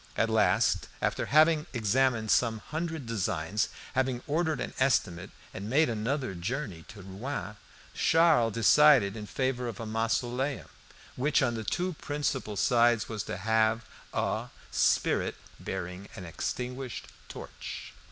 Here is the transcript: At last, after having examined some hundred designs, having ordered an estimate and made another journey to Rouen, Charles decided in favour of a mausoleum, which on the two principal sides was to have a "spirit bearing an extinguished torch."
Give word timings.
At 0.17 0.31
last, 0.31 0.87
after 0.99 1.27
having 1.27 1.67
examined 1.73 2.31
some 2.31 2.57
hundred 2.57 3.05
designs, 3.05 3.69
having 3.93 4.23
ordered 4.25 4.59
an 4.59 4.73
estimate 4.79 5.29
and 5.53 5.69
made 5.69 5.89
another 5.89 6.33
journey 6.33 6.81
to 6.87 7.03
Rouen, 7.03 7.55
Charles 7.93 8.51
decided 8.53 9.15
in 9.15 9.27
favour 9.27 9.67
of 9.67 9.79
a 9.79 9.85
mausoleum, 9.85 10.69
which 11.15 11.43
on 11.43 11.53
the 11.53 11.63
two 11.63 11.93
principal 12.01 12.57
sides 12.57 13.07
was 13.07 13.21
to 13.25 13.37
have 13.37 13.85
a 14.11 14.47
"spirit 14.71 15.35
bearing 15.59 16.07
an 16.15 16.25
extinguished 16.25 17.05
torch." 17.29 17.93